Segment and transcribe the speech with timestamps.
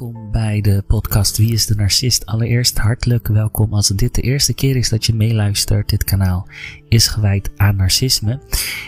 [0.00, 2.26] Welkom bij de podcast Wie is de Narcist?
[2.26, 5.88] Allereerst hartelijk welkom als dit de eerste keer is dat je meeluistert.
[5.88, 6.48] Dit kanaal
[6.88, 8.40] is gewijd aan narcisme.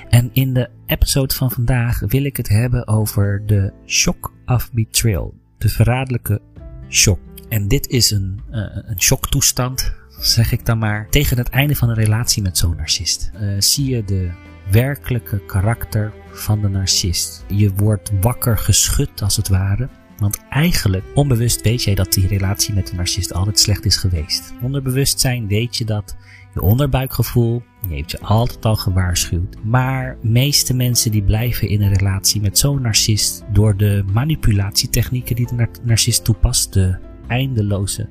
[0.09, 5.35] En in de episode van vandaag wil ik het hebben over de shock of betrayal.
[5.59, 6.41] De verraderlijke
[6.89, 7.19] shock.
[7.49, 11.89] En dit is een, uh, een shocktoestand, zeg ik dan maar, tegen het einde van
[11.89, 13.31] een relatie met zo'n narcist.
[13.35, 14.31] Uh, zie je de
[14.71, 17.45] werkelijke karakter van de narcist.
[17.49, 19.89] Je wordt wakker geschud als het ware.
[20.23, 24.53] Want eigenlijk, onbewust weet jij dat die relatie met de narcist altijd slecht is geweest.
[24.61, 26.17] Onderbewustzijn weet je dat.
[26.55, 29.57] Je onderbuikgevoel, je heeft je altijd al gewaarschuwd.
[29.63, 35.47] Maar meeste mensen die blijven in een relatie met zo'n narcist door de manipulatietechnieken die
[35.47, 36.73] de narcist toepast.
[36.73, 38.09] De eindeloze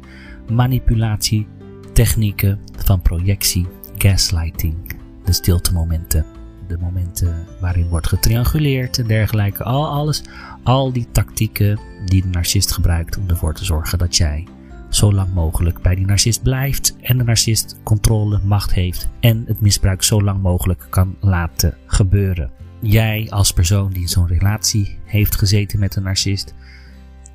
[0.49, 3.67] manipulatietechnieken van projectie,
[3.97, 4.75] gaslighting,
[5.23, 6.40] de stiltemomenten
[6.71, 9.63] de momenten waarin wordt getrianguleerd en dergelijke.
[9.63, 10.23] Al, alles,
[10.63, 14.47] al die tactieken die de narcist gebruikt om ervoor te zorgen dat jij
[14.89, 19.61] zo lang mogelijk bij die narcist blijft en de narcist controle, macht heeft en het
[19.61, 22.51] misbruik zo lang mogelijk kan laten gebeuren.
[22.81, 26.53] Jij als persoon die in zo'n relatie heeft gezeten met een narcist,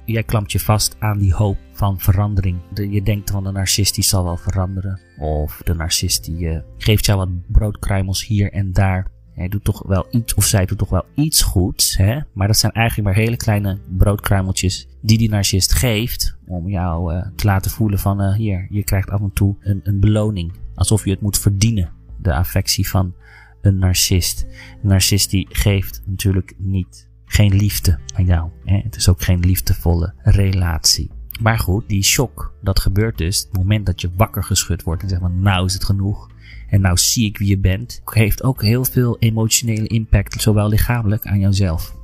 [0.05, 2.59] jij klampt je vast aan die hoop van verandering.
[2.75, 5.01] je denkt van de narcist die zal wel veranderen.
[5.19, 9.15] Of de narcist die uh, geeft jou wat broodkruimels hier en daar.
[9.37, 12.21] Hij doet toch wel iets, of zij doet toch wel iets goeds, hè?
[12.33, 17.27] Maar dat zijn eigenlijk maar hele kleine broodkruimeltjes die die narcist geeft om jou uh,
[17.35, 20.53] te laten voelen van uh, hier, je krijgt af en toe een, een beloning.
[20.75, 21.91] Alsof je het moet verdienen,
[22.23, 23.15] de affectie van
[23.61, 24.47] een narcist.
[24.83, 28.51] Een narcist die geeft natuurlijk niet, geen liefde aan jou.
[28.65, 28.77] Hè?
[28.77, 31.11] Het is ook geen liefdevolle relatie.
[31.41, 35.09] Maar goed, die shock, dat gebeurt dus het moment dat je wakker geschud wordt en
[35.09, 36.31] zegt van nou is het genoeg
[36.69, 41.27] en nou zie ik wie je bent, heeft ook heel veel emotionele impact, zowel lichamelijk
[41.27, 41.95] aan jouzelf.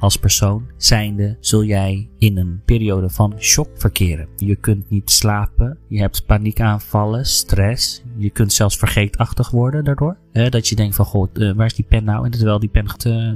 [0.00, 4.28] Als persoon zijnde zul jij in een periode van shock verkeren.
[4.36, 8.02] Je kunt niet slapen, je hebt paniekaanvallen, stress.
[8.16, 10.16] Je kunt zelfs vergeetachtig worden daardoor.
[10.32, 12.24] dat je denkt van, god, uh, waar is die pen nou?
[12.24, 12.86] En terwijl die pen,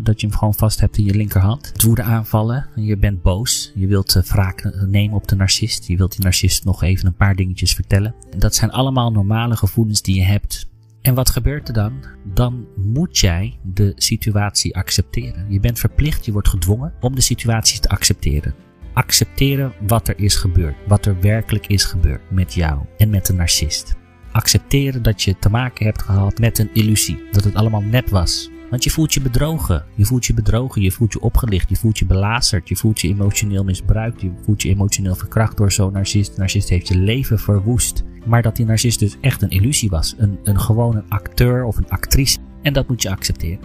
[0.02, 1.70] dat je hem gewoon vast hebt in je linkerhand.
[1.72, 3.72] Het woede aanvallen, je bent boos.
[3.74, 5.86] Je wilt uh, wraak nemen op de narcist.
[5.86, 8.14] Je wilt die narcist nog even een paar dingetjes vertellen.
[8.36, 10.72] Dat zijn allemaal normale gevoelens die je hebt
[11.04, 12.04] en wat gebeurt er dan?
[12.22, 15.46] Dan moet jij de situatie accepteren.
[15.48, 18.54] Je bent verplicht, je wordt gedwongen om de situatie te accepteren.
[18.92, 23.32] Accepteren wat er is gebeurd, wat er werkelijk is gebeurd met jou en met de
[23.32, 23.94] narcist.
[24.32, 28.50] Accepteren dat je te maken hebt gehad met een illusie, dat het allemaal nep was.
[28.70, 31.98] Want je voelt je bedrogen, je voelt je bedrogen, je voelt je opgelicht, je voelt
[31.98, 36.34] je belazerd, je voelt je emotioneel misbruikt, je voelt je emotioneel verkracht door zo'n narcist.
[36.34, 38.04] De narcist heeft je leven verwoest.
[38.24, 40.14] Maar dat die narcist dus echt een illusie was.
[40.18, 42.38] Een, een gewoon een acteur of een actrice.
[42.62, 43.58] En dat moet je accepteren.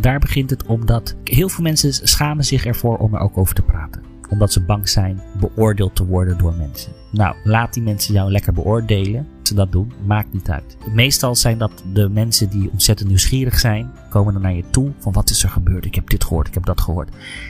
[0.00, 3.62] Daar begint het omdat heel veel mensen schamen zich ervoor om er ook over te
[3.62, 4.02] praten.
[4.28, 6.92] Omdat ze bang zijn beoordeeld te worden door mensen.
[7.10, 9.26] Nou, laat die mensen jou lekker beoordelen.
[9.42, 10.76] Ze dat doen, maakt niet uit.
[10.92, 15.12] Meestal zijn dat de mensen die ontzettend nieuwsgierig zijn, komen dan naar je toe van
[15.12, 17.08] wat is er gebeurd, ik heb dit gehoord, ik heb dat gehoord.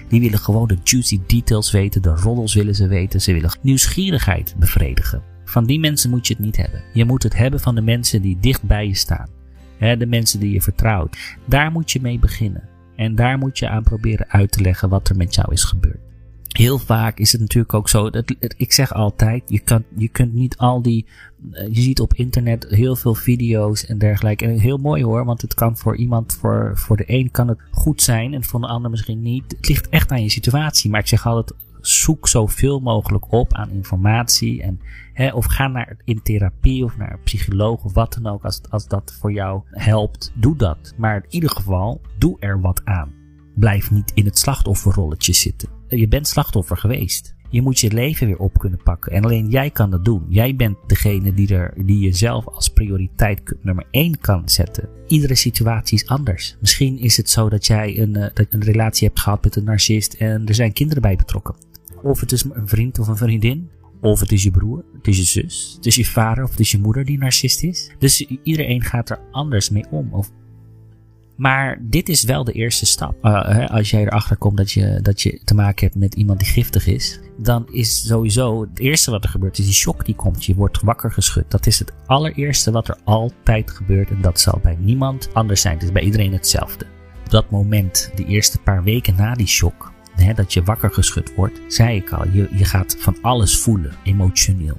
[0.08, 4.54] Die willen gewoon de juicy details weten, de roddels willen ze weten, ze willen nieuwsgierigheid
[4.58, 5.33] bevredigen.
[5.54, 6.82] Van die mensen moet je het niet hebben.
[6.92, 9.28] Je moet het hebben van de mensen die dicht bij je staan.
[9.78, 11.16] de mensen die je vertrouwt.
[11.44, 12.68] Daar moet je mee beginnen.
[12.96, 15.98] En daar moet je aan proberen uit te leggen wat er met jou is gebeurd.
[16.48, 20.34] Heel vaak is het natuurlijk ook zo, dat, ik zeg altijd, je, kan, je kunt
[20.34, 21.06] niet al die,
[21.52, 24.44] eh, je ziet op internet heel veel video's en dergelijke.
[24.44, 27.58] En heel mooi hoor, want het kan voor iemand, voor, voor de een kan het
[27.70, 29.44] goed zijn en voor de ander misschien niet.
[29.56, 30.90] Het ligt echt aan je situatie.
[30.90, 34.62] Maar ik zeg altijd, zoek zoveel mogelijk op aan informatie.
[34.62, 34.80] En,
[35.32, 38.44] of ga naar, in therapie of naar een psycholoog of wat dan ook.
[38.44, 40.94] Als, als dat voor jou helpt, doe dat.
[40.96, 43.12] Maar in ieder geval, doe er wat aan.
[43.54, 45.68] Blijf niet in het slachtofferrolletje zitten.
[45.88, 47.34] Je bent slachtoffer geweest.
[47.54, 49.12] Je moet je leven weer op kunnen pakken.
[49.12, 50.24] En alleen jij kan dat doen.
[50.28, 54.88] Jij bent degene die, er, die jezelf als prioriteit nummer 1 kan zetten.
[55.06, 56.56] Iedere situatie is anders.
[56.60, 60.14] Misschien is het zo dat jij een, uh, een relatie hebt gehad met een narcist
[60.14, 61.54] en er zijn kinderen bij betrokken.
[62.02, 63.70] Of het is een vriend of een vriendin.
[64.04, 66.60] Of het is je broer, het is je zus, het is je vader of het
[66.60, 67.90] is je moeder die narcist is.
[67.98, 70.12] Dus iedereen gaat er anders mee om.
[70.12, 70.30] Of
[71.36, 73.24] maar dit is wel de eerste stap.
[73.24, 76.48] Uh, als jij erachter komt dat je, dat je te maken hebt met iemand die
[76.48, 80.44] giftig is, dan is sowieso het eerste wat er gebeurt, is die shock die komt.
[80.44, 81.50] Je wordt wakker geschud.
[81.50, 85.74] Dat is het allereerste wat er altijd gebeurt en dat zal bij niemand anders zijn.
[85.74, 86.86] Het is bij iedereen hetzelfde.
[87.24, 89.92] Op dat moment, die eerste paar weken na die shock,
[90.34, 94.76] dat je wakker geschud wordt, zei ik al, je, je gaat van alles voelen, emotioneel.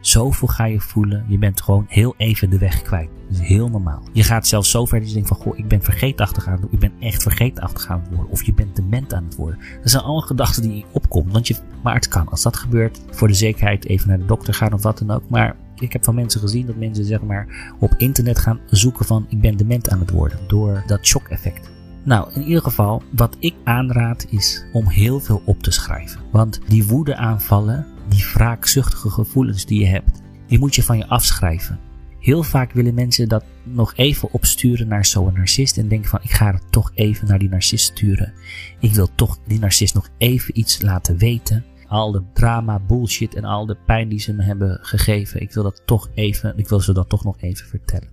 [0.00, 1.24] Zoveel ga je voelen.
[1.28, 3.08] Je bent gewoon heel even de weg kwijt.
[3.28, 4.02] Dat is heel normaal.
[4.12, 6.72] Je gaat zelfs zo ver dat je denkt van, goh, ik ben vergeetachtig aan worden.
[6.72, 8.30] Ik ben echt vergeetachtig aan worden.
[8.30, 9.58] Of je bent dement aan het worden.
[9.80, 11.32] Dat zijn allemaal gedachten die opkomen.
[11.32, 12.28] Want je, maar het kan.
[12.28, 15.28] Als dat gebeurt, voor de zekerheid even naar de dokter gaan of wat dan ook.
[15.28, 19.26] Maar ik heb van mensen gezien dat mensen zeg maar op internet gaan zoeken van,
[19.28, 20.38] ik ben dement aan het worden.
[20.46, 21.70] Door dat shock effect.
[22.08, 26.20] Nou, in ieder geval, wat ik aanraad is om heel veel op te schrijven.
[26.30, 31.78] Want die woedeaanvallen, die wraakzuchtige gevoelens die je hebt, die moet je van je afschrijven.
[32.20, 36.30] Heel vaak willen mensen dat nog even opsturen naar zo'n narcist en denken van ik
[36.30, 38.32] ga het toch even naar die narcist sturen.
[38.80, 43.44] Ik wil toch die narcist nog even iets laten weten al de drama, bullshit en
[43.44, 45.40] al de pijn die ze me hebben gegeven.
[45.40, 48.08] Ik wil dat toch even, ik wil ze dat toch nog even vertellen.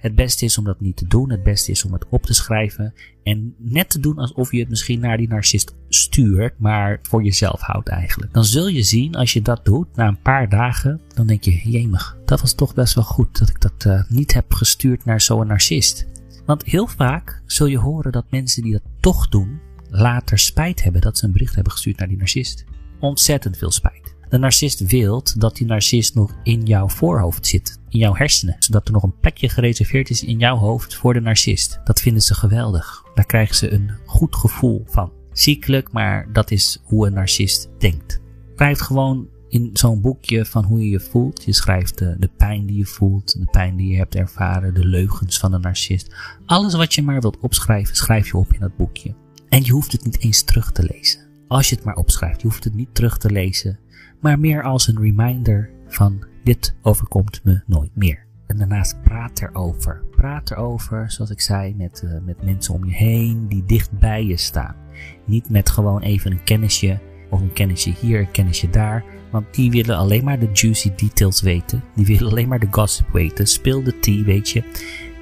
[0.00, 1.30] Het beste is om dat niet te doen.
[1.30, 2.94] Het beste is om het op te schrijven.
[3.22, 7.60] En net te doen alsof je het misschien naar die narcist stuurt, maar voor jezelf
[7.60, 8.32] houdt eigenlijk.
[8.32, 11.70] Dan zul je zien, als je dat doet, na een paar dagen, dan denk je,
[11.70, 15.20] jemig, dat was toch best wel goed dat ik dat uh, niet heb gestuurd naar
[15.20, 16.06] zo'n narcist.
[16.46, 19.60] Want heel vaak zul je horen dat mensen die dat toch doen,
[19.90, 22.64] later spijt hebben dat ze een bericht hebben gestuurd naar die narcist
[23.00, 24.16] ontzettend veel spijt.
[24.28, 28.86] De narcist wil dat die narcist nog in jouw voorhoofd zit, in jouw hersenen, zodat
[28.86, 31.80] er nog een plekje gereserveerd is in jouw hoofd voor de narcist.
[31.84, 33.02] Dat vinden ze geweldig.
[33.14, 35.12] Daar krijgen ze een goed gevoel van.
[35.32, 38.20] Ziekelijk, maar dat is hoe een narcist denkt.
[38.54, 41.44] Schrijf gewoon in zo'n boekje van hoe je je voelt.
[41.44, 44.84] Je schrijft de, de pijn die je voelt, de pijn die je hebt ervaren, de
[44.84, 46.14] leugens van de narcist.
[46.46, 49.14] Alles wat je maar wilt opschrijven, schrijf je op in dat boekje.
[49.48, 51.27] En je hoeft het niet eens terug te lezen.
[51.48, 53.78] Als je het maar opschrijft, je hoeft het niet terug te lezen,
[54.20, 58.26] maar meer als een reminder van dit overkomt me nooit meer.
[58.46, 60.02] En daarnaast praat erover.
[60.10, 64.24] Praat erover, zoals ik zei, met, uh, met mensen om je heen die dicht bij
[64.24, 64.76] je staan.
[65.24, 66.98] Niet met gewoon even een kennisje
[67.30, 69.04] of een kennisje hier, een kennisje daar.
[69.30, 71.82] Want die willen alleen maar de juicy details weten.
[71.94, 73.46] Die willen alleen maar de gossip weten.
[73.46, 74.62] Speel de tea, weet je.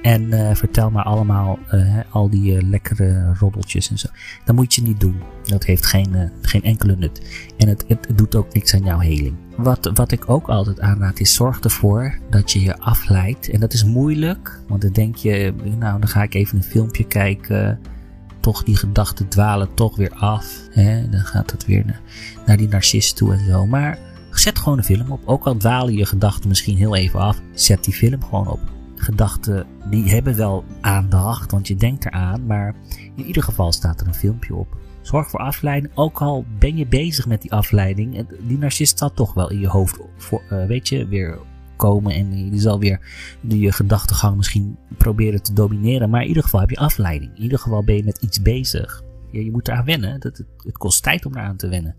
[0.07, 4.07] En uh, vertel maar allemaal uh, al die uh, lekkere roddeltjes en zo.
[4.45, 5.21] Dat moet je niet doen.
[5.43, 7.21] Dat heeft geen, geen enkele nut.
[7.57, 9.35] En het, het, doet ook niks aan jouw heling.
[9.57, 13.49] Wat, wat ik ook altijd aanraad is zorg ervoor dat je je afleidt.
[13.49, 14.61] En dat is moeilijk.
[14.67, 17.79] Want dan denk je, nou dan ga ik even een filmpje kijken.
[18.39, 20.67] Toch die gedachten dwalen toch weer af.
[20.71, 21.09] Hè?
[21.09, 22.01] Dan gaat het weer naar,
[22.45, 23.65] naar die narcist toe en zo.
[23.65, 23.99] Maar
[24.31, 25.21] zet gewoon een film op.
[25.25, 27.41] Ook al dwalen je gedachten misschien heel even af.
[27.53, 28.75] Zet die film gewoon op
[29.07, 32.75] gedachten die hebben wel aandacht, want je denkt eraan, maar
[33.15, 34.77] in ieder geval staat er een filmpje op.
[35.01, 39.33] Zorg voor afleiding, ook al ben je bezig met die afleiding, die narcist zal toch
[39.33, 41.39] wel in je hoofd, voor, uh, weet je, weer
[41.75, 42.99] komen en die zal weer
[43.47, 47.35] je gedachtegang misschien proberen te domineren, maar in ieder geval heb je afleiding.
[47.35, 49.03] In ieder geval ben je met iets bezig.
[49.31, 51.95] Ja, je moet eraan wennen, dat, het, kost tijd om eraan te wennen.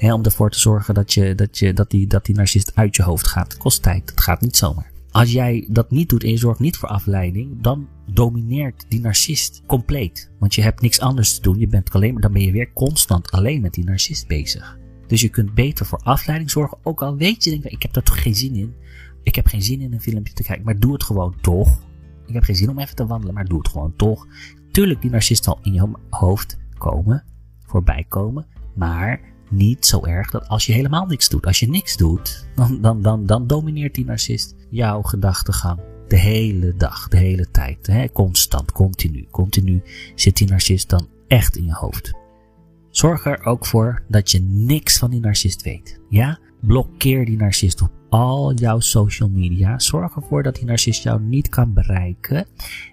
[0.00, 3.02] om ervoor te zorgen dat, je, dat, je, dat, die, dat die narcist uit je
[3.02, 3.52] hoofd gaat.
[3.52, 4.91] Het kost tijd, het gaat niet zomaar.
[5.12, 9.62] Als jij dat niet doet en je zorgt niet voor afleiding, dan domineert die narcist
[9.66, 10.30] compleet.
[10.38, 11.58] Want je hebt niks anders te doen.
[11.58, 14.78] Je bent alleen maar, dan ben je weer constant alleen met die narcist bezig.
[15.06, 16.78] Dus je kunt beter voor afleiding zorgen.
[16.82, 18.74] Ook al weet je, denk, ik heb daar toch geen zin in.
[19.22, 21.80] Ik heb geen zin in een filmpje te kijken, maar doe het gewoon toch.
[22.26, 24.26] Ik heb geen zin om even te wandelen, maar doe het gewoon toch.
[24.70, 27.24] Tuurlijk, die narcist zal in je hoofd komen,
[27.66, 28.46] voorbij komen.
[28.74, 31.46] Maar niet zo erg dat als je helemaal niks doet.
[31.46, 35.80] Als je niks doet, dan, dan, dan, dan domineert die narcist jouw gedachtegang.
[36.08, 37.86] De hele dag, de hele tijd.
[37.86, 38.12] Hè?
[38.12, 39.26] Constant, continu.
[39.30, 39.82] Continu
[40.14, 42.12] zit die narcist dan echt in je hoofd.
[42.90, 46.00] Zorg er ook voor dat je niks van die narcist weet.
[46.08, 46.38] Ja?
[46.60, 49.78] Blokkeer die narcist op al jouw social media.
[49.78, 52.46] Zorg ervoor dat die narcist jou niet kan bereiken.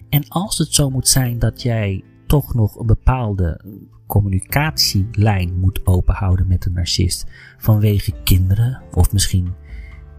[0.09, 3.61] En als het zo moet zijn dat jij toch nog een bepaalde
[4.09, 7.25] communicatielijn moet openhouden met een narcist.
[7.57, 9.53] Vanwege kinderen, of misschien,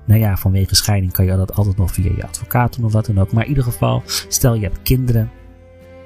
[0.06, 3.06] nou ja, vanwege scheiding kan je dat altijd nog via je advocaat doen of wat
[3.06, 3.32] dan ook.
[3.32, 5.30] Maar in ieder geval, stel je hebt kinderen,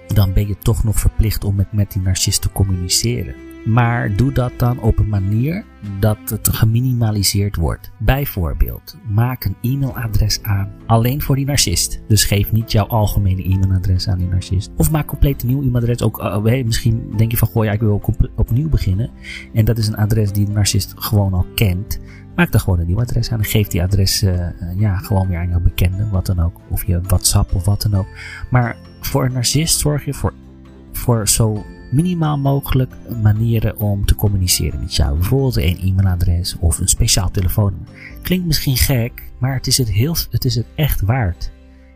[0.06, 3.34] dan ben je toch nog verplicht om met, met die narcist te communiceren.
[3.64, 5.64] Maar doe dat dan op een manier
[6.00, 7.90] dat het geminimaliseerd wordt.
[7.98, 12.00] Bijvoorbeeld, maak een e-mailadres aan alleen voor die narcist.
[12.08, 14.70] Dus geef niet jouw algemene e-mailadres aan die narcist.
[14.76, 16.02] Of maak compleet een nieuw e-mailadres.
[16.02, 18.02] Ook, uh, misschien denk je van, goh ja, ik wil
[18.36, 19.10] opnieuw beginnen.
[19.52, 21.98] En dat is een adres die de narcist gewoon al kent.
[22.34, 25.48] Maak daar gewoon een nieuw adres aan geef die adres uh, ja, gewoon weer aan
[25.48, 26.60] jouw bekende, wat dan ook.
[26.68, 28.06] Of je WhatsApp of wat dan ook.
[28.50, 30.32] Maar voor een narcist zorg je voor,
[30.92, 31.64] voor zo
[31.94, 35.14] minimaal mogelijk manieren om te communiceren met jou.
[35.14, 37.88] Bijvoorbeeld een e-mailadres of een speciaal telefoonnummer.
[38.22, 41.52] Klinkt misschien gek, maar het is het, heel, het, is het echt waard.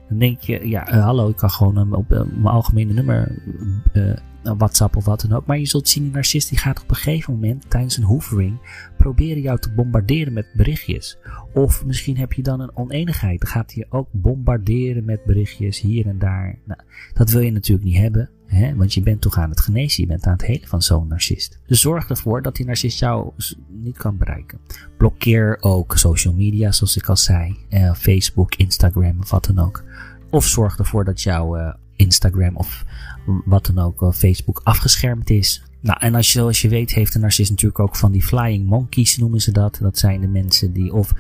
[0.09, 3.43] Dan denk je, ja, uh, hallo, ik kan gewoon uh, op uh, mijn algemene nummer
[4.57, 5.47] WhatsApp of wat dan ook.
[5.47, 8.59] Maar je zult zien, die narcist die gaat op een gegeven moment tijdens een hoovering
[8.97, 11.19] proberen jou te bombarderen met berichtjes.
[11.53, 13.41] Of misschien heb je dan een oneenigheid.
[13.41, 16.59] Dan gaat hij je ook bombarderen met berichtjes hier en daar.
[16.65, 16.81] Nou,
[17.15, 18.31] dat wil je natuurlijk niet hebben.
[18.47, 18.75] Hè?
[18.75, 20.03] Want je bent toch aan het genezen.
[20.03, 21.59] Je bent aan het helen van zo'n narcist.
[21.67, 23.33] Dus zorg ervoor dat die narcist jou
[23.69, 24.59] niet kan bereiken.
[24.97, 27.57] Blokkeer ook social media, zoals ik al zei.
[27.69, 29.85] Eh, Facebook, Instagram of wat dan ook.
[30.31, 32.85] Of zorg ervoor dat jouw uh, Instagram of
[33.45, 35.63] wat dan ook, uh, Facebook afgeschermd is.
[35.81, 38.67] Nou, en als je, zoals je weet, heeft een narcist natuurlijk ook van die flying
[38.67, 39.79] monkeys, noemen ze dat.
[39.81, 41.13] Dat zijn de mensen die, of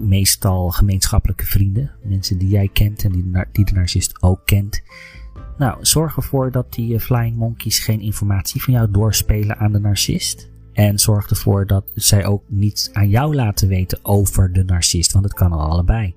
[0.00, 1.90] meestal gemeenschappelijke vrienden.
[2.02, 4.82] Mensen die jij kent en die, die de narcist ook kent.
[5.58, 9.80] Nou, zorg ervoor dat die uh, flying monkeys geen informatie van jou doorspelen aan de
[9.80, 10.48] narcist.
[10.72, 15.24] En zorg ervoor dat zij ook niets aan jou laten weten over de narcist, want
[15.24, 16.14] het kan al allebei.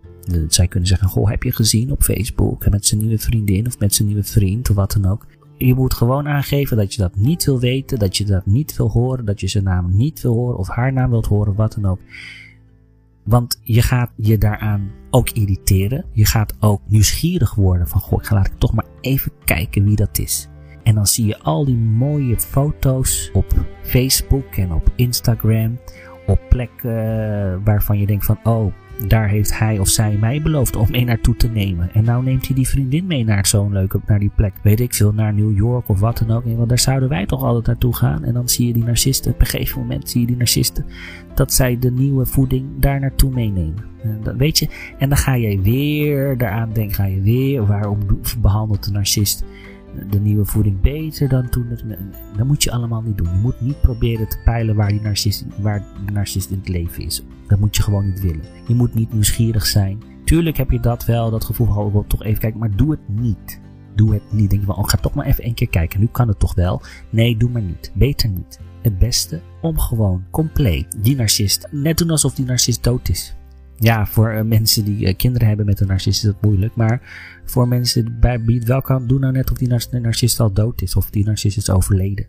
[0.47, 3.95] Zij kunnen zeggen, goh, heb je gezien op Facebook met zijn nieuwe vriendin of met
[3.95, 5.25] zijn nieuwe vriend of wat dan ook.
[5.57, 8.89] Je moet gewoon aangeven dat je dat niet wil weten, dat je dat niet wil
[8.89, 11.91] horen, dat je zijn naam niet wil horen of haar naam wilt horen, wat dan
[11.91, 11.99] ook.
[13.23, 16.05] Want je gaat je daaraan ook irriteren.
[16.11, 19.83] Je gaat ook nieuwsgierig worden van, goh, ik ga laat ik toch maar even kijken
[19.83, 20.47] wie dat is.
[20.83, 25.79] En dan zie je al die mooie foto's op Facebook en op Instagram.
[26.27, 28.73] Op plekken waarvan je denkt van, oh,
[29.07, 31.89] daar heeft hij of zij mij beloofd om mee naartoe te nemen.
[31.93, 34.53] En nou neemt hij die vriendin mee naar zo'n leuke, naar die plek.
[34.61, 36.43] Weet ik veel, naar New York of wat dan ook.
[36.45, 38.23] Want daar zouden wij toch altijd naartoe gaan.
[38.23, 40.85] En dan zie je die narcisten, op een gegeven moment zie je die narcisten,
[41.33, 43.85] dat zij de nieuwe voeding daar naartoe meenemen.
[44.03, 44.67] En weet je.
[44.97, 47.99] En dan ga je weer daaraan denken, ga je weer, waarom
[48.41, 49.43] behandelt de narcist
[50.09, 51.67] de nieuwe voeding beter dan toen.
[51.67, 51.83] Het,
[52.37, 53.27] dat moet je allemaal niet doen.
[53.27, 57.03] Je moet niet proberen te peilen waar, die narcist, waar de narcist in het leven
[57.03, 57.23] is.
[57.47, 58.45] Dat moet je gewoon niet willen.
[58.67, 60.01] Je moet niet nieuwsgierig zijn.
[60.25, 63.09] Tuurlijk heb je dat wel, dat gevoel van, oh, toch even kijken, maar doe het
[63.21, 63.61] niet.
[63.95, 64.49] Doe het niet.
[64.49, 65.99] Denk je van, oh, ga toch maar even een keer kijken.
[65.99, 66.81] Nu kan het toch wel.
[67.09, 67.91] Nee, doe maar niet.
[67.93, 68.59] Beter niet.
[68.81, 73.35] Het beste om gewoon compleet die narcist, net doen alsof die narcist dood is.
[73.79, 76.75] Ja, voor uh, mensen die uh, kinderen hebben met een narcist is dat moeilijk.
[76.75, 77.01] Maar
[77.45, 80.81] voor mensen bij wie het wel kan, doe nou net of die narcist al dood
[80.81, 80.95] is.
[80.95, 82.27] Of die narcist is overleden.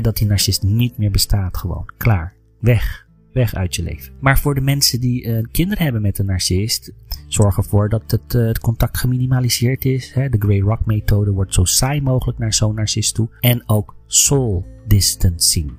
[0.00, 1.90] Dat die narcist niet meer bestaat gewoon.
[1.96, 2.34] Klaar.
[2.60, 3.08] Weg.
[3.32, 4.12] Weg uit je leven.
[4.20, 6.92] Maar voor de mensen die uh, kinderen hebben met een narcist,
[7.28, 10.12] zorg ervoor dat het, het contact geminimaliseerd is.
[10.12, 13.28] De Grey Rock methode wordt zo saai mogelijk naar zo'n narcist toe.
[13.40, 15.72] En ook soul distancing.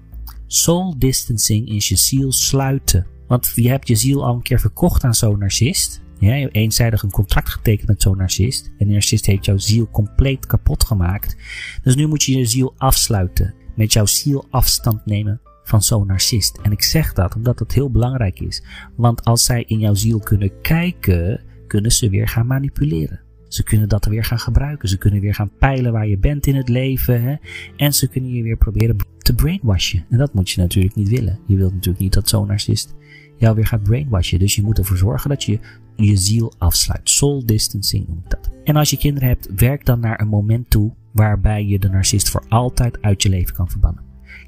[0.47, 5.03] Soul distancing is je ziel sluiten want je hebt je ziel al een keer verkocht
[5.03, 6.01] aan zo'n narcist.
[6.19, 8.65] Je hebt eenzijdig een contract getekend met zo'n narcist.
[8.65, 11.37] En die narcist heeft jouw ziel compleet kapot gemaakt.
[11.83, 13.53] Dus nu moet je je ziel afsluiten.
[13.75, 16.57] Met jouw ziel afstand nemen van zo'n narcist.
[16.61, 18.63] En ik zeg dat omdat het heel belangrijk is.
[18.95, 23.19] Want als zij in jouw ziel kunnen kijken, kunnen ze weer gaan manipuleren.
[23.47, 24.89] Ze kunnen dat weer gaan gebruiken.
[24.89, 27.23] Ze kunnen weer gaan peilen waar je bent in het leven.
[27.23, 27.35] Hè?
[27.77, 30.05] En ze kunnen je weer proberen te brainwashen.
[30.09, 31.39] En dat moet je natuurlijk niet willen.
[31.47, 32.95] Je wilt natuurlijk niet dat zo'n narcist
[33.41, 34.39] jou weer gaat brainwashen.
[34.39, 35.59] Dus je moet ervoor zorgen dat je
[35.95, 37.09] je ziel afsluit.
[37.09, 38.49] Soul distancing noemt dat.
[38.63, 42.29] En als je kinderen hebt, werk dan naar een moment toe waarbij je de narcist
[42.29, 44.03] voor altijd uit je leven kan verbannen.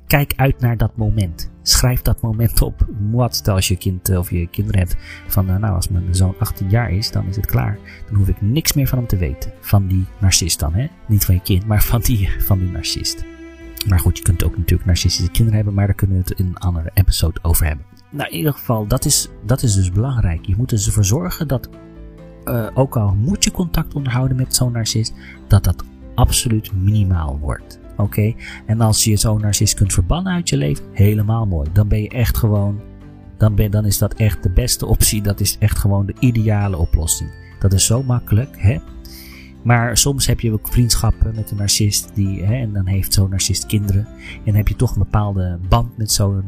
[0.07, 1.51] Kijk uit naar dat moment.
[1.61, 2.87] Schrijf dat moment op.
[3.11, 4.95] Wat als je kind of je kinderen hebt
[5.27, 7.79] van nou als mijn zoon 18 jaar is, dan is het klaar.
[8.05, 9.53] Dan hoef ik niks meer van hem te weten.
[9.61, 10.87] Van die narcist dan, hè?
[11.07, 13.25] Niet van je kind, maar van die, van die narcist.
[13.87, 16.45] Maar goed, je kunt ook natuurlijk narcistische kinderen hebben, maar daar kunnen we het in
[16.45, 20.45] een andere episode over hebben nou, in ieder geval, dat is, dat is dus belangrijk.
[20.45, 21.69] Je moet dus ervoor zorgen dat,
[22.45, 25.13] uh, ook al moet je contact onderhouden met zo'n narcist,
[25.47, 25.83] dat dat
[26.15, 27.79] absoluut minimaal wordt.
[27.97, 28.33] Oké?
[28.65, 31.69] En als je zo'n narcist kunt verbannen uit je leven, helemaal mooi.
[31.73, 32.81] Dan ben je echt gewoon,
[33.37, 35.21] dan, ben, dan is dat echt de beste optie.
[35.21, 37.29] Dat is echt gewoon de ideale oplossing.
[37.59, 38.77] Dat is zo makkelijk, hè?
[39.63, 43.29] Maar soms heb je ook vriendschappen met een narcist die, hè, en dan heeft zo'n
[43.29, 44.07] narcist kinderen.
[44.07, 46.43] En dan heb je toch een bepaalde band met zo'n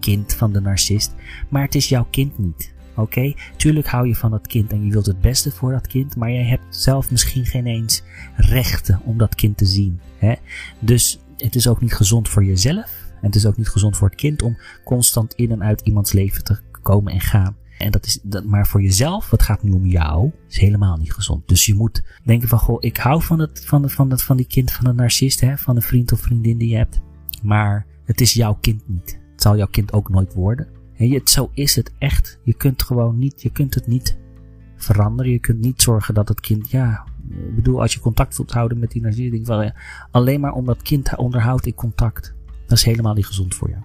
[0.00, 1.14] kind van de narcist,
[1.48, 2.72] maar het is jouw kind niet.
[2.96, 6.16] Oké, tuurlijk hou je van dat kind en je wilt het beste voor dat kind,
[6.16, 8.02] maar jij hebt zelf misschien geen eens
[8.36, 10.00] rechten om dat kind te zien.
[10.18, 10.34] Hè?
[10.78, 14.08] Dus het is ook niet gezond voor jezelf en het is ook niet gezond voor
[14.08, 17.56] het kind om constant in en uit iemands leven te komen en gaan.
[17.80, 21.12] En dat is, dat, maar voor jezelf, het gaat nu om jou, is helemaal niet
[21.12, 21.48] gezond.
[21.48, 24.36] Dus je moet denken van, goh, ik hou van het, van, het, van, het, van
[24.36, 27.00] die kind van een narcist, hè, van een vriend of vriendin die je hebt.
[27.42, 30.68] Maar het is jouw kind niet zal jouw kind ook nooit worden.
[30.96, 32.38] En het, zo is het echt.
[32.44, 34.18] Je kunt gewoon niet, je kunt het niet
[34.76, 35.32] veranderen.
[35.32, 38.78] Je kunt niet zorgen dat het kind, ja, ik bedoel, als je contact wilt houden
[38.78, 39.74] met die narcist, denk wel, ja,
[40.10, 42.34] alleen maar omdat kind onderhoudt in contact.
[42.66, 43.82] Dat is helemaal niet gezond voor jou.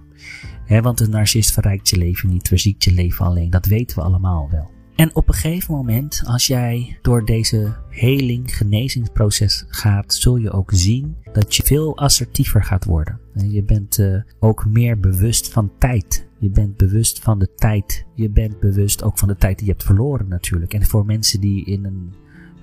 [0.82, 3.50] Want een narcist verrijkt je leven niet, verziekt je leven alleen.
[3.50, 4.74] Dat weten we allemaal wel.
[4.96, 10.70] En op een gegeven moment, als jij door deze heling, genezingsproces gaat, zul je ook
[10.74, 13.20] zien dat je veel assertiever gaat worden.
[13.34, 16.28] Je bent uh, ook meer bewust van tijd.
[16.38, 18.06] Je bent bewust van de tijd.
[18.14, 20.74] Je bent bewust ook van de tijd die je hebt verloren natuurlijk.
[20.74, 22.14] En voor mensen die in een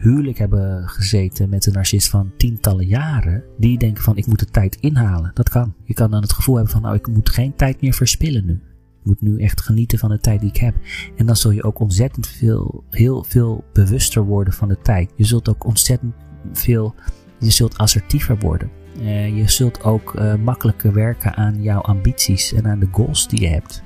[0.03, 4.45] huwelijk hebben gezeten met een narcist van tientallen jaren, die denken van ik moet de
[4.45, 5.31] tijd inhalen.
[5.33, 5.73] Dat kan.
[5.83, 8.53] Je kan dan het gevoel hebben van nou ik moet geen tijd meer verspillen nu.
[8.53, 10.75] Ik moet nu echt genieten van de tijd die ik heb.
[11.15, 15.11] En dan zul je ook ontzettend veel, heel veel bewuster worden van de tijd.
[15.15, 16.13] Je zult ook ontzettend
[16.53, 16.95] veel,
[17.39, 18.69] je zult assertiever worden.
[18.99, 23.41] Uh, je zult ook uh, makkelijker werken aan jouw ambities en aan de goals die
[23.41, 23.83] je hebt.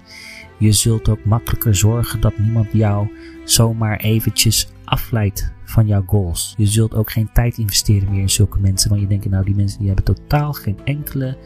[0.57, 3.07] Je zult ook makkelijker zorgen dat niemand jou
[3.43, 6.53] zomaar eventjes afleidt van jouw goals.
[6.57, 9.55] Je zult ook geen tijd investeren meer in zulke mensen, want je denkt nou die
[9.55, 11.37] mensen die hebben totaal geen enkele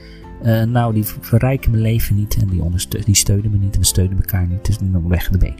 [0.44, 3.86] uh, nou, die verrijken mijn leven niet en die, die steunen me niet en we
[3.86, 4.66] steunen elkaar niet.
[4.66, 5.60] Dus dan weg de been.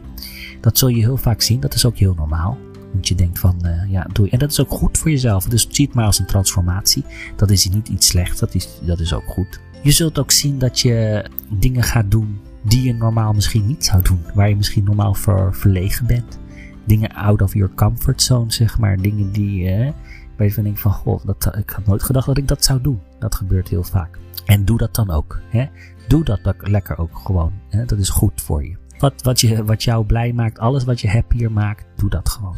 [0.62, 1.60] Dat zul je heel vaak zien.
[1.60, 2.58] Dat is ook heel normaal.
[2.92, 4.32] Want je denkt van, uh, ja, doe je.
[4.32, 5.46] En dat is ook goed voor jezelf.
[5.46, 7.04] Dus zie het maar als een transformatie.
[7.36, 8.40] Dat is niet iets slechts.
[8.40, 9.60] Dat is, dat is ook goed.
[9.84, 14.02] Je zult ook zien dat je dingen gaat doen die je normaal misschien niet zou
[14.02, 14.22] doen.
[14.34, 16.40] Waar je misschien normaal voor verlegen bent.
[16.86, 18.98] Dingen out of your comfort zone, zeg maar.
[18.98, 19.92] Dingen die, uh,
[20.38, 22.82] waar je van denkt van, goh, dat, ik had nooit gedacht dat ik dat zou
[22.82, 23.00] doen.
[23.20, 24.18] Dat gebeurt heel vaak.
[24.46, 25.40] En doe dat dan ook.
[25.50, 25.66] Hè?
[26.08, 27.54] Doe dat lekker ook gewoon.
[27.70, 27.86] Hè?
[27.86, 28.76] Dat is goed voor je.
[28.98, 29.66] Wat, wat, je.
[29.66, 32.58] wat jou blij maakt, alles wat je happier maakt, doe dat gewoon.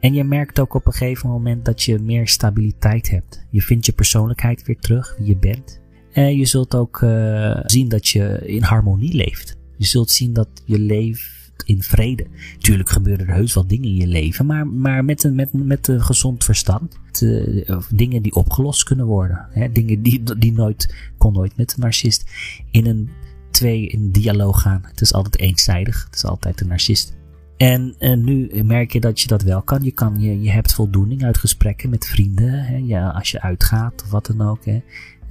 [0.00, 3.46] En je merkt ook op een gegeven moment dat je meer stabiliteit hebt.
[3.50, 5.82] Je vindt je persoonlijkheid weer terug, wie je bent.
[6.14, 9.56] En je zult ook uh, zien dat je in harmonie leeft.
[9.76, 12.26] Je zult zien dat je leeft in vrede.
[12.58, 15.88] Tuurlijk gebeuren er heus wel dingen in je leven, maar, maar met, een, met, met
[15.88, 16.98] een gezond verstand.
[17.22, 19.46] Uh, dingen die opgelost kunnen worden.
[19.50, 19.72] Hè?
[19.72, 22.30] Dingen die, die nooit, kon nooit met een narcist
[22.70, 23.10] in een
[23.50, 24.82] twee in dialoog gaan.
[24.84, 26.04] Het is altijd eenzijdig.
[26.04, 27.14] Het is altijd een narcist.
[27.56, 29.82] En, en nu merk je dat je dat wel kan.
[29.82, 32.64] Je, kan je, je hebt voldoening uit gesprekken met vrienden.
[32.64, 32.76] Hè?
[32.76, 34.64] Ja, als je uitgaat of wat dan ook.
[34.64, 34.82] Hè?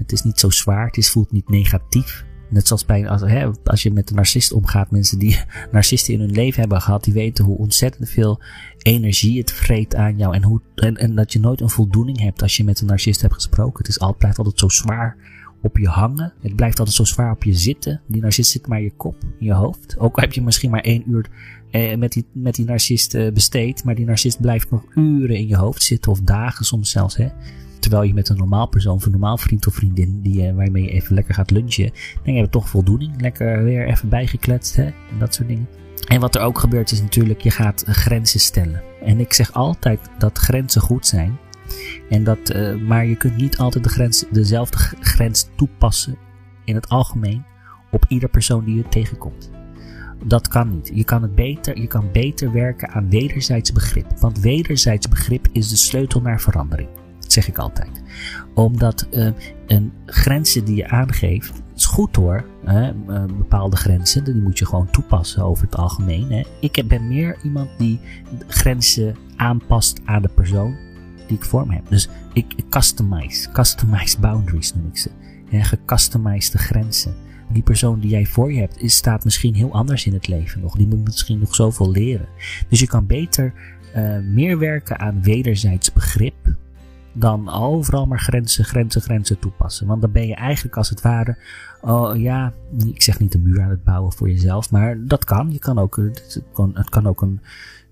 [0.03, 0.85] Het is niet zo zwaar.
[0.85, 2.25] Het is, voelt niet negatief.
[2.49, 5.39] Net zoals bij, als, hè, als je met een narcist omgaat, mensen die
[5.71, 8.41] narcisten in hun leven hebben gehad, die weten hoe ontzettend veel
[8.77, 10.35] energie het vreet aan jou.
[10.35, 13.21] En, hoe, en, en dat je nooit een voldoening hebt als je met een narcist
[13.21, 13.77] hebt gesproken.
[13.77, 15.17] Het is altijd, blijft altijd zo zwaar
[15.61, 16.33] op je hangen.
[16.41, 18.01] Het blijft altijd zo zwaar op je zitten.
[18.07, 19.99] Die narcist zit maar in je kop, in je hoofd.
[19.99, 21.29] Ook heb je misschien maar één uur
[21.71, 23.83] eh, met, die, met die narcist eh, besteed.
[23.83, 26.11] Maar die narcist blijft nog uren in je hoofd zitten.
[26.11, 27.17] Of dagen soms zelfs.
[27.17, 27.27] Hè.
[27.83, 30.83] Terwijl je met een normaal persoon, of een normaal vriend of vriendin, die, uh, waarmee
[30.83, 31.91] je even lekker gaat lunchen,
[32.23, 33.21] dan heb je toch voldoening.
[33.21, 35.67] Lekker weer even bijgekletst, hè, en dat soort dingen.
[36.07, 38.81] En wat er ook gebeurt is natuurlijk, je gaat grenzen stellen.
[39.05, 41.37] En ik zeg altijd dat grenzen goed zijn.
[42.09, 46.17] En dat, uh, maar je kunt niet altijd de grens, dezelfde grens toepassen
[46.65, 47.43] in het algemeen
[47.91, 49.51] op ieder persoon die je tegenkomt.
[50.25, 50.91] Dat kan niet.
[50.93, 54.19] Je kan, het beter, je kan beter werken aan wederzijds begrip.
[54.19, 56.89] Want wederzijds begrip is de sleutel naar verandering
[57.33, 58.01] zeg ik altijd.
[58.53, 59.29] Omdat uh,
[59.67, 62.45] een grenzen die je aangeeft, is goed hoor.
[62.65, 66.31] Hè, uh, bepaalde grenzen, die moet je gewoon toepassen over het algemeen.
[66.31, 66.43] Hè.
[66.59, 67.99] Ik ben meer iemand die
[68.47, 70.75] grenzen aanpast aan de persoon
[71.27, 71.89] die ik voor me heb.
[71.89, 75.09] Dus ik, customize, customize boundaries noem ik ze.
[75.49, 77.15] Hè, gecustomized grenzen.
[77.49, 80.61] Die persoon die jij voor je hebt, is, staat misschien heel anders in het leven
[80.61, 80.75] nog.
[80.75, 82.27] Die moet misschien nog zoveel leren.
[82.69, 83.53] Dus je kan beter
[83.95, 86.55] uh, meer werken aan wederzijds begrip
[87.13, 89.87] dan overal maar grenzen, grenzen, grenzen toepassen.
[89.87, 91.37] Want dan ben je eigenlijk als het ware,
[91.81, 95.51] oh ja, ik zeg niet een muur aan het bouwen voor jezelf, maar dat kan.
[95.51, 97.41] Je kan ook, het kan, het kan ook een,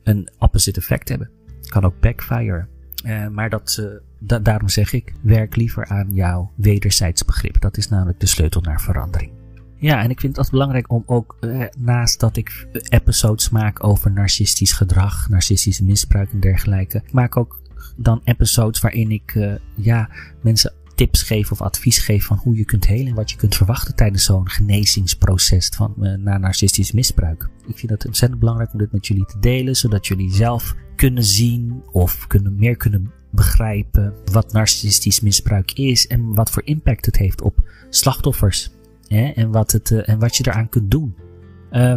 [0.04, 1.30] een opposite effect hebben.
[1.62, 2.66] Kan ook backfire.
[3.06, 7.62] Uh, maar dat, da daarom zeg ik, werk liever aan jouw wederzijds begrip.
[7.62, 9.32] Dat is namelijk de sleutel naar verandering.
[9.76, 14.12] Ja, en ik vind het belangrijk om ook, uh, naast dat ik episodes maak over
[14.12, 17.61] narcistisch gedrag, narcistisch misbruik en dergelijke, maak ook
[17.98, 20.10] dan episodes waarin ik uh, ja,
[20.42, 23.56] mensen tips geef of advies geef van hoe je kunt helen en wat je kunt
[23.56, 27.50] verwachten tijdens zo'n genezingsproces van, uh, na narcistisch misbruik.
[27.68, 31.24] Ik vind het ontzettend belangrijk om dit met jullie te delen, zodat jullie zelf kunnen
[31.24, 37.18] zien of kunnen, meer kunnen begrijpen wat narcistisch misbruik is en wat voor impact het
[37.18, 38.72] heeft op slachtoffers.
[39.08, 41.16] Hè, en, wat het, uh, en wat je eraan kunt doen.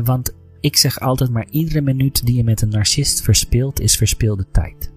[0.05, 4.47] Want ik zeg altijd maar iedere minuut die je met een narcist verspeelt is verspeelde
[4.51, 4.94] tijd.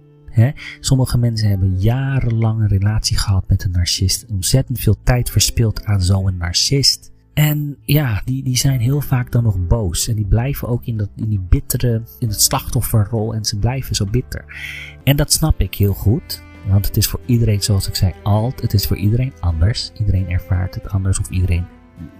[0.79, 4.25] Sommige mensen hebben jarenlang een relatie gehad met een narcist.
[4.29, 7.11] Ontzettend veel tijd verspild aan zo'n narcist.
[7.33, 10.07] En ja, die, die zijn heel vaak dan nog boos.
[10.07, 13.33] En die blijven ook in, dat, in die bittere, in het slachtofferrol.
[13.33, 14.45] En ze blijven zo bitter.
[15.03, 16.41] En dat snap ik heel goed.
[16.67, 18.61] Want het is voor iedereen, zoals ik zei, alt.
[18.61, 19.91] Het is voor iedereen anders.
[19.99, 21.19] Iedereen ervaart het anders.
[21.19, 21.65] Of iedereen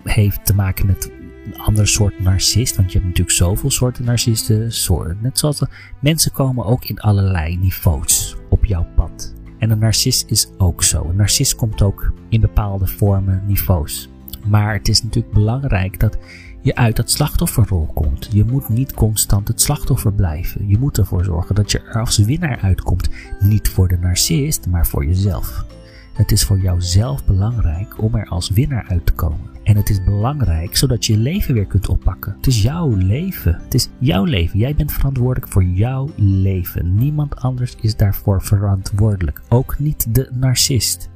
[0.03, 1.12] heeft te maken met
[1.47, 2.75] een andere soort narcist.
[2.75, 4.71] Want je hebt natuurlijk zoveel soorten narcisten.
[4.71, 5.17] Soorten.
[5.21, 5.62] Net zoals
[6.01, 9.33] mensen komen ook in allerlei niveaus op jouw pad.
[9.57, 11.03] En een narcist is ook zo.
[11.03, 14.10] Een narcist komt ook in bepaalde vormen, niveaus.
[14.47, 16.17] Maar het is natuurlijk belangrijk dat
[16.62, 18.29] je uit dat slachtofferrol komt.
[18.31, 20.67] Je moet niet constant het slachtoffer blijven.
[20.67, 23.10] Je moet ervoor zorgen dat je er als winnaar uitkomt.
[23.39, 25.65] Niet voor de narcist, maar voor jezelf.
[26.13, 29.56] Het is voor jouzelf belangrijk om er als winnaar uit te komen.
[29.67, 32.34] En het is belangrijk zodat je je leven weer kunt oppakken.
[32.36, 33.60] Het is jouw leven.
[33.63, 34.60] Het is jouw leven.
[34.60, 36.95] Jij bent verantwoordelijk voor jouw leven.
[36.95, 39.41] Niemand anders is daarvoor verantwoordelijk.
[39.49, 41.10] Ook niet de narcist.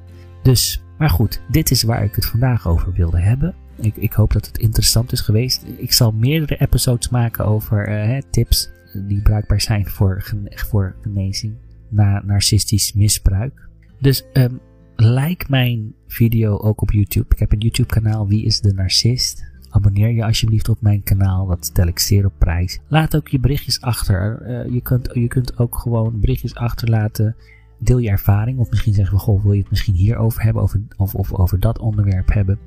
[0.43, 3.55] Dus, maar goed, dit is waar ik het vandaag over wilde hebben.
[3.75, 5.65] Ik, ik hoop dat het interessant is geweest.
[5.77, 8.69] Ik zal meerdere episodes maken over uh, tips
[9.07, 11.53] die bruikbaar zijn voor, voor genezing
[11.89, 13.69] na narcistisch misbruik.
[13.99, 14.59] Dus um,
[15.01, 17.25] like mijn video ook op YouTube.
[17.29, 19.49] Ik heb een YouTube kanaal Wie is de Narcist?
[19.69, 22.79] Abonneer je alsjeblieft op mijn kanaal, dat stel ik zeer op prijs.
[22.87, 24.41] Laat ook je berichtjes achter.
[24.41, 27.35] Uh, je, kunt, je kunt ook gewoon berichtjes achterlaten.
[27.79, 30.81] Deel je ervaring, of misschien zeggen we: Goh, wil je het misschien hierover hebben, over,
[30.97, 32.59] of, of over dat onderwerp hebben?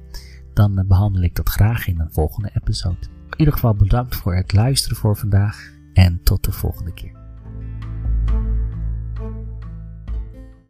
[0.52, 2.98] Dan uh, behandel ik dat graag in een volgende episode.
[3.30, 7.22] In ieder geval bedankt voor het luisteren voor vandaag en tot de volgende keer.